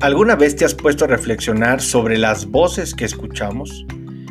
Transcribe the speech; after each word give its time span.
¿Alguna 0.00 0.36
vez 0.36 0.54
te 0.54 0.66
has 0.66 0.74
puesto 0.74 1.06
a 1.06 1.08
reflexionar 1.08 1.80
sobre 1.80 2.18
las 2.18 2.50
voces 2.50 2.94
que 2.94 3.06
escuchamos? 3.06 3.86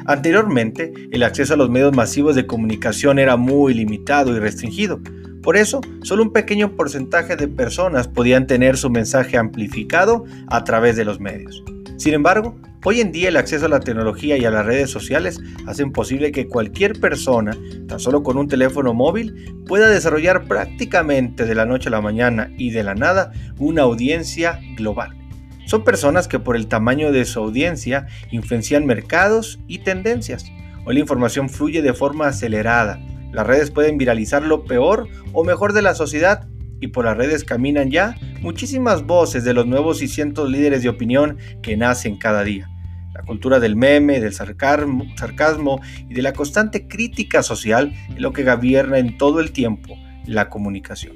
Anteriormente, 0.05 0.93
el 1.11 1.23
acceso 1.23 1.55
a 1.55 1.57
los 1.57 1.71
medios 1.71 1.95
masivos 1.95 2.35
de 2.35 2.45
comunicación 2.45 3.17
era 3.17 3.35
muy 3.35 3.73
limitado 3.73 4.35
y 4.35 4.39
restringido. 4.39 4.99
Por 5.41 5.57
eso, 5.57 5.81
solo 6.03 6.21
un 6.21 6.31
pequeño 6.31 6.75
porcentaje 6.75 7.35
de 7.35 7.47
personas 7.47 8.07
podían 8.07 8.45
tener 8.45 8.77
su 8.77 8.91
mensaje 8.91 9.37
amplificado 9.37 10.25
a 10.49 10.63
través 10.63 10.97
de 10.97 11.05
los 11.05 11.19
medios. 11.19 11.63
Sin 11.97 12.13
embargo, 12.13 12.55
hoy 12.83 13.01
en 13.01 13.11
día 13.11 13.29
el 13.29 13.37
acceso 13.37 13.65
a 13.65 13.69
la 13.69 13.79
tecnología 13.79 14.37
y 14.37 14.45
a 14.45 14.51
las 14.51 14.67
redes 14.67 14.91
sociales 14.91 15.39
hacen 15.65 15.91
posible 15.91 16.31
que 16.31 16.47
cualquier 16.47 16.99
persona, 16.99 17.57
tan 17.87 17.99
solo 17.99 18.21
con 18.21 18.37
un 18.37 18.47
teléfono 18.47 18.93
móvil, 18.93 19.63
pueda 19.65 19.89
desarrollar 19.89 20.47
prácticamente 20.47 21.47
de 21.47 21.55
la 21.55 21.65
noche 21.65 21.89
a 21.89 21.91
la 21.91 22.01
mañana 22.01 22.51
y 22.55 22.69
de 22.69 22.83
la 22.83 22.93
nada 22.93 23.31
una 23.57 23.81
audiencia 23.81 24.59
global. 24.77 25.24
Son 25.65 25.83
personas 25.83 26.27
que 26.27 26.39
por 26.39 26.55
el 26.55 26.67
tamaño 26.67 27.11
de 27.11 27.25
su 27.25 27.39
audiencia 27.39 28.07
influencian 28.31 28.85
mercados 28.85 29.59
y 29.67 29.79
tendencias. 29.79 30.45
Hoy 30.85 30.95
la 30.95 31.01
información 31.01 31.49
fluye 31.49 31.81
de 31.81 31.93
forma 31.93 32.27
acelerada. 32.27 32.99
Las 33.31 33.47
redes 33.47 33.71
pueden 33.71 33.97
viralizar 33.97 34.43
lo 34.43 34.65
peor 34.65 35.07
o 35.33 35.43
mejor 35.43 35.73
de 35.73 35.81
la 35.81 35.95
sociedad 35.95 36.47
y 36.79 36.87
por 36.87 37.05
las 37.05 37.17
redes 37.17 37.43
caminan 37.43 37.89
ya 37.89 38.15
muchísimas 38.41 39.05
voces 39.05 39.43
de 39.43 39.53
los 39.53 39.65
nuevos 39.65 40.01
y 40.01 40.07
cientos 40.07 40.49
líderes 40.49 40.83
de 40.83 40.89
opinión 40.89 41.37
que 41.63 41.75
nacen 41.75 42.17
cada 42.17 42.43
día. 42.43 42.69
La 43.13 43.23
cultura 43.23 43.59
del 43.59 43.75
meme, 43.75 44.19
del 44.19 44.33
sarcasmo, 44.33 45.81
y 46.09 46.13
de 46.13 46.21
la 46.21 46.33
constante 46.33 46.87
crítica 46.87 47.41
social 47.43 47.93
es 48.09 48.19
lo 48.19 48.33
que 48.33 48.43
gobierna 48.43 48.99
en 48.99 49.17
todo 49.17 49.39
el 49.39 49.51
tiempo 49.51 49.97
la 50.25 50.49
comunicación. 50.49 51.15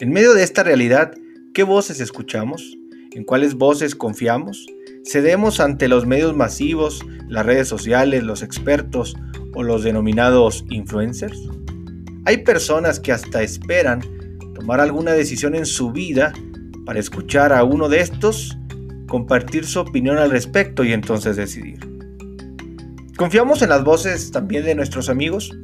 En 0.00 0.10
medio 0.10 0.32
de 0.32 0.44
esta 0.44 0.62
realidad, 0.62 1.12
¿qué 1.52 1.64
voces 1.64 2.00
escuchamos? 2.00 2.78
¿En 3.14 3.22
cuáles 3.22 3.54
voces 3.54 3.94
confiamos? 3.94 4.66
¿Cedemos 5.04 5.60
ante 5.60 5.86
los 5.86 6.04
medios 6.04 6.34
masivos, 6.34 7.00
las 7.28 7.46
redes 7.46 7.68
sociales, 7.68 8.24
los 8.24 8.42
expertos 8.42 9.14
o 9.54 9.62
los 9.62 9.84
denominados 9.84 10.64
influencers? 10.68 11.38
Hay 12.24 12.38
personas 12.38 12.98
que 12.98 13.12
hasta 13.12 13.42
esperan 13.42 14.00
tomar 14.54 14.80
alguna 14.80 15.12
decisión 15.12 15.54
en 15.54 15.64
su 15.64 15.92
vida 15.92 16.32
para 16.84 16.98
escuchar 16.98 17.52
a 17.52 17.62
uno 17.62 17.88
de 17.88 18.00
estos, 18.00 18.58
compartir 19.06 19.64
su 19.64 19.78
opinión 19.78 20.18
al 20.18 20.32
respecto 20.32 20.82
y 20.82 20.92
entonces 20.92 21.36
decidir. 21.36 21.78
¿Confiamos 23.16 23.62
en 23.62 23.68
las 23.68 23.84
voces 23.84 24.32
también 24.32 24.64
de 24.64 24.74
nuestros 24.74 25.08
amigos? 25.08 25.56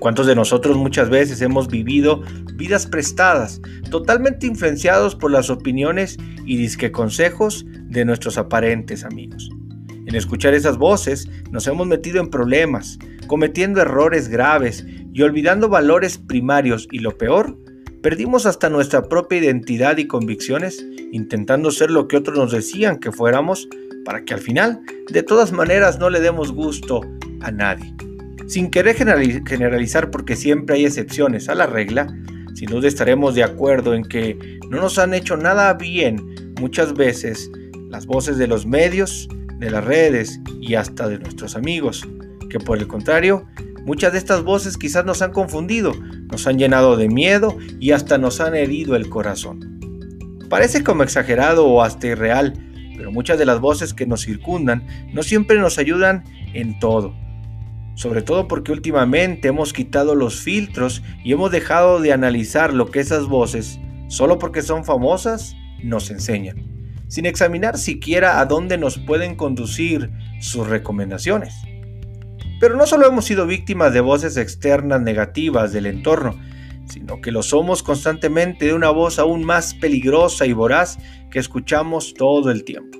¿Cuántos 0.00 0.26
de 0.26 0.34
nosotros 0.34 0.76
muchas 0.76 1.10
veces 1.10 1.40
hemos 1.42 1.68
vivido 1.68 2.22
vidas 2.54 2.86
prestadas, 2.86 3.60
totalmente 3.90 4.46
influenciados 4.46 5.14
por 5.14 5.30
las 5.30 5.50
opiniones 5.50 6.16
y 6.46 6.56
disque 6.56 6.90
consejos 6.90 7.66
de 7.68 8.04
nuestros 8.04 8.38
aparentes 8.38 9.04
amigos? 9.04 9.50
En 10.06 10.16
escuchar 10.16 10.54
esas 10.54 10.78
voces 10.78 11.28
nos 11.50 11.66
hemos 11.66 11.86
metido 11.86 12.20
en 12.20 12.30
problemas, 12.30 12.98
cometiendo 13.26 13.80
errores 13.82 14.28
graves 14.28 14.86
y 15.12 15.22
olvidando 15.22 15.68
valores 15.68 16.18
primarios 16.18 16.88
y 16.90 17.00
lo 17.00 17.16
peor, 17.16 17.56
Perdimos 18.02 18.46
hasta 18.46 18.70
nuestra 18.70 19.02
propia 19.02 19.40
identidad 19.40 19.98
y 19.98 20.06
convicciones 20.06 20.86
intentando 21.12 21.70
ser 21.70 21.90
lo 21.90 22.08
que 22.08 22.16
otros 22.16 22.38
nos 22.38 22.50
decían 22.50 22.98
que 22.98 23.12
fuéramos 23.12 23.68
para 24.06 24.24
que 24.24 24.32
al 24.32 24.40
final, 24.40 24.80
de 25.10 25.22
todas 25.22 25.52
maneras, 25.52 25.98
no 25.98 26.08
le 26.08 26.20
demos 26.20 26.50
gusto 26.50 27.02
a 27.42 27.50
nadie. 27.50 27.94
Sin 28.50 28.68
querer 28.68 28.96
generalizar 28.96 30.10
porque 30.10 30.34
siempre 30.34 30.74
hay 30.74 30.84
excepciones 30.84 31.48
a 31.48 31.54
la 31.54 31.66
regla, 31.66 32.08
sin 32.52 32.68
duda 32.68 32.88
estaremos 32.88 33.36
de 33.36 33.44
acuerdo 33.44 33.94
en 33.94 34.02
que 34.02 34.58
no 34.68 34.80
nos 34.80 34.98
han 34.98 35.14
hecho 35.14 35.36
nada 35.36 35.72
bien 35.74 36.52
muchas 36.60 36.94
veces 36.94 37.48
las 37.90 38.06
voces 38.06 38.38
de 38.38 38.48
los 38.48 38.66
medios, 38.66 39.28
de 39.60 39.70
las 39.70 39.84
redes 39.84 40.40
y 40.60 40.74
hasta 40.74 41.08
de 41.08 41.20
nuestros 41.20 41.54
amigos, 41.54 42.08
que 42.48 42.58
por 42.58 42.78
el 42.78 42.88
contrario, 42.88 43.46
muchas 43.84 44.10
de 44.10 44.18
estas 44.18 44.42
voces 44.42 44.76
quizás 44.76 45.04
nos 45.04 45.22
han 45.22 45.30
confundido, 45.30 45.92
nos 46.32 46.48
han 46.48 46.58
llenado 46.58 46.96
de 46.96 47.08
miedo 47.08 47.56
y 47.78 47.92
hasta 47.92 48.18
nos 48.18 48.40
han 48.40 48.56
herido 48.56 48.96
el 48.96 49.08
corazón. 49.08 49.78
Parece 50.48 50.82
como 50.82 51.04
exagerado 51.04 51.66
o 51.66 51.82
hasta 51.82 52.08
irreal, 52.08 52.54
pero 52.96 53.12
muchas 53.12 53.38
de 53.38 53.46
las 53.46 53.60
voces 53.60 53.94
que 53.94 54.08
nos 54.08 54.24
circundan 54.24 54.84
no 55.14 55.22
siempre 55.22 55.60
nos 55.60 55.78
ayudan 55.78 56.24
en 56.52 56.80
todo. 56.80 57.14
Sobre 58.00 58.22
todo 58.22 58.48
porque 58.48 58.72
últimamente 58.72 59.48
hemos 59.48 59.74
quitado 59.74 60.14
los 60.14 60.40
filtros 60.40 61.02
y 61.22 61.34
hemos 61.34 61.50
dejado 61.50 62.00
de 62.00 62.14
analizar 62.14 62.72
lo 62.72 62.90
que 62.90 62.98
esas 62.98 63.26
voces, 63.26 63.78
solo 64.08 64.38
porque 64.38 64.62
son 64.62 64.86
famosas, 64.86 65.54
nos 65.82 66.10
enseñan, 66.10 66.64
sin 67.08 67.26
examinar 67.26 67.76
siquiera 67.76 68.40
a 68.40 68.46
dónde 68.46 68.78
nos 68.78 68.96
pueden 68.96 69.36
conducir 69.36 70.10
sus 70.40 70.66
recomendaciones. 70.66 71.52
Pero 72.58 72.74
no 72.74 72.86
solo 72.86 73.06
hemos 73.06 73.26
sido 73.26 73.46
víctimas 73.46 73.92
de 73.92 74.00
voces 74.00 74.38
externas 74.38 75.02
negativas 75.02 75.70
del 75.70 75.84
entorno, 75.84 76.40
sino 76.86 77.20
que 77.20 77.32
lo 77.32 77.42
somos 77.42 77.82
constantemente 77.82 78.64
de 78.64 78.72
una 78.72 78.88
voz 78.88 79.18
aún 79.18 79.44
más 79.44 79.74
peligrosa 79.74 80.46
y 80.46 80.54
voraz 80.54 80.96
que 81.30 81.38
escuchamos 81.38 82.14
todo 82.14 82.50
el 82.50 82.64
tiempo. 82.64 82.99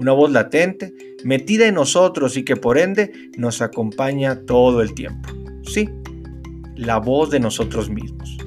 Una 0.00 0.12
voz 0.12 0.30
latente, 0.30 0.94
metida 1.24 1.66
en 1.66 1.74
nosotros 1.74 2.38
y 2.38 2.42
que 2.42 2.56
por 2.56 2.78
ende 2.78 3.12
nos 3.36 3.60
acompaña 3.60 4.46
todo 4.46 4.80
el 4.80 4.94
tiempo. 4.94 5.28
Sí, 5.62 5.90
la 6.74 6.96
voz 6.96 7.28
de 7.28 7.38
nosotros 7.38 7.90
mismos. 7.90 8.38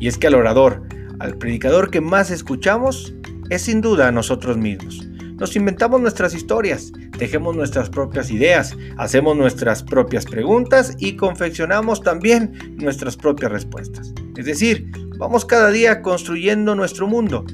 Y 0.00 0.08
es 0.08 0.16
que 0.16 0.28
al 0.28 0.36
orador, 0.36 0.84
al 1.18 1.36
predicador 1.36 1.90
que 1.90 2.00
más 2.00 2.30
escuchamos, 2.30 3.14
es 3.50 3.60
sin 3.60 3.82
duda 3.82 4.08
a 4.08 4.10
nosotros 4.10 4.56
mismos. 4.56 5.06
Nos 5.38 5.54
inventamos 5.54 6.00
nuestras 6.00 6.32
historias, 6.32 6.94
tejemos 7.18 7.54
nuestras 7.54 7.90
propias 7.90 8.30
ideas, 8.30 8.74
hacemos 8.96 9.36
nuestras 9.36 9.82
propias 9.82 10.24
preguntas 10.24 10.96
y 10.98 11.16
confeccionamos 11.16 12.00
también 12.00 12.74
nuestras 12.78 13.18
propias 13.18 13.52
respuestas. 13.52 14.14
Es 14.38 14.46
decir, 14.46 14.90
vamos 15.18 15.44
cada 15.44 15.70
día 15.70 16.00
construyendo 16.00 16.74
nuestro 16.74 17.06
mundo. 17.06 17.44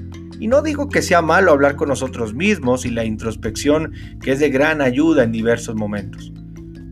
Y 0.43 0.49
no 0.49 0.61
digo 0.61 0.89
que 0.89 1.03
sea 1.03 1.23
malo 1.23 1.53
hablar 1.53 1.77
con 1.77 1.89
nosotros 1.89 2.35
mismos 2.35 2.85
y 2.85 2.91
la 2.91 3.05
introspección 3.05 3.93
que 4.21 4.33
es 4.33 4.41
de 4.41 4.51
gran 4.51 4.81
ayuda 4.81 5.23
en 5.23 5.31
diversos 5.31 5.77
momentos, 5.77 6.33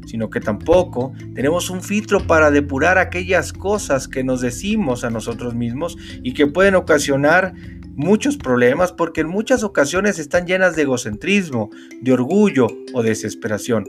sino 0.07 0.31
que 0.31 0.39
tampoco 0.39 1.13
tenemos 1.35 1.69
un 1.69 1.83
filtro 1.83 2.25
para 2.29 2.53
depurar 2.53 2.97
aquellas 2.97 3.53
cosas 3.53 4.07
que 4.07 4.23
nos 4.23 4.41
decimos 4.41 5.03
a 5.03 5.11
nosotros 5.11 5.57
mismos 5.57 5.99
y 6.23 6.33
que 6.33 6.47
pueden 6.47 6.77
ocasionar 6.77 7.53
muchos 7.97 8.37
problemas 8.37 8.93
porque 8.93 9.23
en 9.23 9.29
muchas 9.29 9.65
ocasiones 9.65 10.21
están 10.21 10.47
llenas 10.47 10.77
de 10.77 10.83
egocentrismo, 10.83 11.71
de 12.01 12.13
orgullo 12.13 12.69
o 12.93 13.03
desesperación. 13.03 13.85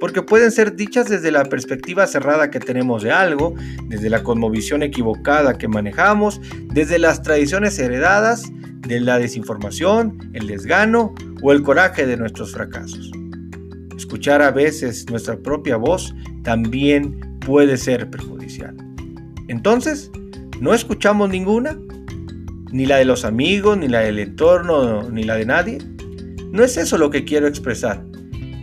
Porque 0.00 0.22
pueden 0.22 0.50
ser 0.50 0.74
dichas 0.74 1.08
desde 1.08 1.30
la 1.30 1.44
perspectiva 1.44 2.08
cerrada 2.08 2.50
que 2.50 2.58
tenemos 2.58 3.04
de 3.04 3.12
algo, 3.12 3.54
desde 3.86 4.10
la 4.10 4.24
cosmovisión 4.24 4.82
equivocada 4.82 5.56
que 5.56 5.68
manejamos, 5.68 6.40
desde 6.72 6.98
las 6.98 7.22
tradiciones 7.22 7.78
heredadas, 7.78 8.50
de 8.86 9.00
la 9.00 9.18
desinformación, 9.18 10.30
el 10.32 10.46
desgano 10.46 11.14
o 11.42 11.52
el 11.52 11.62
coraje 11.62 12.06
de 12.06 12.16
nuestros 12.16 12.52
fracasos. 12.52 13.10
Escuchar 13.96 14.42
a 14.42 14.50
veces 14.50 15.08
nuestra 15.10 15.36
propia 15.36 15.76
voz 15.76 16.14
también 16.42 17.38
puede 17.40 17.76
ser 17.76 18.10
perjudicial. 18.10 18.76
Entonces, 19.48 20.10
¿no 20.60 20.74
escuchamos 20.74 21.30
ninguna? 21.30 21.76
ni 22.74 22.86
la 22.86 22.96
de 22.96 23.04
los 23.04 23.24
amigos, 23.24 23.78
ni 23.78 23.86
la 23.86 24.00
del 24.00 24.18
entorno, 24.18 25.08
ni 25.08 25.22
la 25.22 25.36
de 25.36 25.46
nadie. 25.46 25.78
No 26.50 26.64
es 26.64 26.76
eso 26.76 26.98
lo 26.98 27.08
que 27.08 27.24
quiero 27.24 27.46
expresar, 27.46 28.04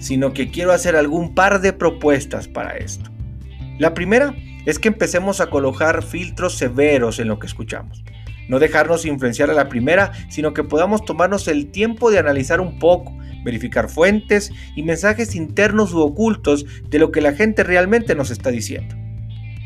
sino 0.01 0.33
que 0.33 0.51
quiero 0.51 0.73
hacer 0.73 0.97
algún 0.97 1.33
par 1.33 1.61
de 1.61 1.71
propuestas 1.71 2.49
para 2.49 2.75
esto. 2.75 3.09
La 3.79 3.93
primera 3.93 4.35
es 4.65 4.79
que 4.79 4.89
empecemos 4.89 5.39
a 5.39 5.49
colocar 5.49 6.03
filtros 6.03 6.57
severos 6.57 7.19
en 7.19 7.29
lo 7.29 7.39
que 7.39 7.47
escuchamos. 7.47 8.03
No 8.47 8.59
dejarnos 8.59 9.05
influenciar 9.05 9.49
a 9.49 9.53
la 9.53 9.69
primera, 9.69 10.11
sino 10.29 10.53
que 10.53 10.63
podamos 10.63 11.05
tomarnos 11.05 11.47
el 11.47 11.71
tiempo 11.71 12.11
de 12.11 12.19
analizar 12.19 12.59
un 12.61 12.79
poco, 12.79 13.17
verificar 13.43 13.89
fuentes 13.89 14.51
y 14.75 14.83
mensajes 14.83 15.35
internos 15.35 15.93
u 15.93 15.99
ocultos 15.99 16.65
de 16.89 16.99
lo 16.99 17.11
que 17.11 17.21
la 17.21 17.33
gente 17.33 17.63
realmente 17.63 18.15
nos 18.15 18.31
está 18.31 18.51
diciendo. 18.51 18.95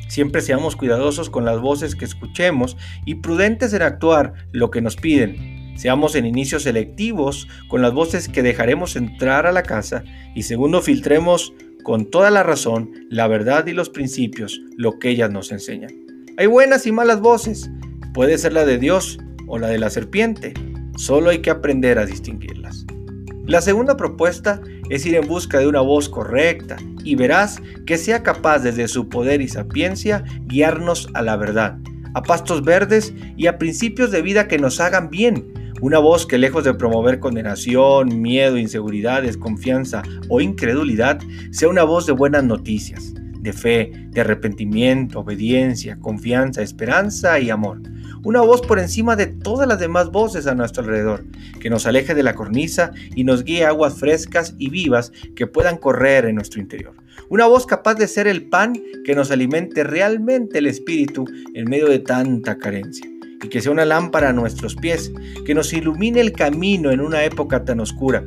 Siempre 0.07 0.41
seamos 0.41 0.75
cuidadosos 0.75 1.29
con 1.29 1.45
las 1.45 1.59
voces 1.59 1.95
que 1.95 2.05
escuchemos 2.05 2.77
y 3.05 3.15
prudentes 3.15 3.73
en 3.73 3.81
actuar 3.81 4.33
lo 4.51 4.69
que 4.69 4.81
nos 4.81 4.95
piden. 4.95 5.73
Seamos 5.75 6.15
en 6.15 6.25
inicio 6.25 6.59
selectivos 6.59 7.47
con 7.67 7.81
las 7.81 7.91
voces 7.91 8.29
que 8.29 8.43
dejaremos 8.43 8.95
entrar 8.95 9.45
a 9.45 9.51
la 9.51 9.63
casa 9.63 10.03
y 10.35 10.43
segundo 10.43 10.81
filtremos 10.81 11.53
con 11.83 12.09
toda 12.09 12.31
la 12.31 12.43
razón, 12.43 12.91
la 13.09 13.27
verdad 13.27 13.67
y 13.67 13.73
los 13.73 13.89
principios, 13.89 14.61
lo 14.77 14.99
que 14.99 15.09
ellas 15.09 15.31
nos 15.31 15.51
enseñan. 15.51 15.91
Hay 16.37 16.47
buenas 16.47 16.85
y 16.87 16.91
malas 16.91 17.19
voces, 17.19 17.69
puede 18.15 18.37
ser 18.37 18.53
la 18.53 18.63
de 18.63 18.77
Dios 18.77 19.19
o 19.45 19.59
la 19.59 19.67
de 19.67 19.77
la 19.77 19.89
serpiente, 19.89 20.53
solo 20.95 21.31
hay 21.31 21.39
que 21.39 21.49
aprender 21.49 21.99
a 21.99 22.05
distinguirlas. 22.05 22.85
La 23.45 23.59
segunda 23.59 23.97
propuesta 23.97 24.61
es 24.89 25.05
ir 25.05 25.15
en 25.15 25.27
busca 25.27 25.59
de 25.59 25.67
una 25.67 25.81
voz 25.81 26.07
correcta 26.07 26.77
y 27.03 27.15
verás 27.15 27.61
que 27.85 27.97
sea 27.97 28.23
capaz 28.23 28.59
desde 28.59 28.87
su 28.87 29.09
poder 29.09 29.41
y 29.41 29.49
sapiencia 29.49 30.23
guiarnos 30.45 31.09
a 31.13 31.21
la 31.21 31.35
verdad, 31.35 31.77
a 32.13 32.23
pastos 32.23 32.63
verdes 32.63 33.13
y 33.35 33.47
a 33.47 33.57
principios 33.57 34.11
de 34.11 34.21
vida 34.21 34.47
que 34.47 34.57
nos 34.57 34.79
hagan 34.79 35.09
bien, 35.09 35.53
Una 35.81 35.99
voz 35.99 36.25
que 36.25 36.37
lejos 36.37 36.63
de 36.63 36.73
promover 36.73 37.19
condenación, 37.19 38.21
miedo, 38.21 38.57
inseguridad, 38.57 39.23
desconfianza 39.23 40.03
o 40.29 40.39
incredulidad, 40.39 41.19
sea 41.51 41.67
una 41.67 41.83
voz 41.83 42.05
de 42.05 42.13
buenas 42.13 42.45
noticias, 42.45 43.13
de 43.45 43.53
fe, 43.53 43.91
de 44.09 44.21
arrepentimiento, 44.21 45.19
obediencia, 45.19 45.97
confianza, 45.99 46.61
esperanza 46.61 47.39
y 47.39 47.51
amor. 47.51 47.79
Una 48.23 48.41
voz 48.41 48.61
por 48.61 48.79
encima 48.79 49.15
de 49.15 49.27
todas 49.27 49.67
las 49.67 49.79
demás 49.79 50.09
voces 50.11 50.47
a 50.47 50.55
nuestro 50.55 50.83
alrededor, 50.83 51.23
que 51.61 51.69
nos 51.69 51.85
aleje 51.85 52.15
de 52.15 52.23
la 52.23 52.33
cornisa 52.33 52.91
y 53.15 53.23
nos 53.23 53.43
guíe 53.43 53.65
aguas 53.65 53.99
frescas 53.99 54.55
y 54.57 54.71
vivas 54.71 55.11
que 55.35 55.45
puedan 55.45 55.77
correr 55.77 56.25
en 56.25 56.35
nuestro 56.35 56.59
interior. 56.59 56.95
Una 57.29 57.45
voz 57.45 57.67
capaz 57.67 57.93
de 57.93 58.07
ser 58.07 58.27
el 58.27 58.49
pan 58.49 58.73
que 59.05 59.13
nos 59.13 59.29
alimente 59.29 59.83
realmente 59.83 60.57
el 60.57 60.65
espíritu 60.65 61.25
en 61.53 61.69
medio 61.69 61.87
de 61.87 61.99
tanta 61.99 62.57
carencia. 62.57 63.07
Y 63.43 63.47
que 63.47 63.61
sea 63.61 63.71
una 63.71 63.85
lámpara 63.85 64.29
a 64.29 64.33
nuestros 64.33 64.75
pies, 64.75 65.13
que 65.45 65.53
nos 65.53 65.71
ilumine 65.71 66.19
el 66.19 66.31
camino 66.31 66.89
en 66.89 66.99
una 66.99 67.23
época 67.23 67.63
tan 67.63 67.79
oscura. 67.79 68.25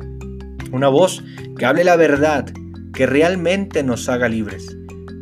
Una 0.71 0.87
voz 0.87 1.21
que 1.57 1.65
hable 1.65 1.83
la 1.83 1.97
verdad, 1.97 2.45
que 2.93 3.05
realmente 3.05 3.83
nos 3.83 4.07
haga 4.07 4.29
libres. 4.29 4.78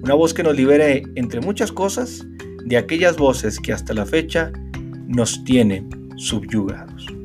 Una 0.07 0.15
voz 0.15 0.33
que 0.33 0.41
nos 0.41 0.55
libere, 0.55 1.03
entre 1.15 1.41
muchas 1.41 1.69
cosas, 1.69 2.25
de 2.63 2.77
aquellas 2.77 3.17
voces 3.17 3.59
que 3.59 3.73
hasta 3.73 3.93
la 3.93 4.05
fecha 4.05 4.53
nos 5.05 5.43
tienen 5.43 5.89
subyugados. 6.15 7.16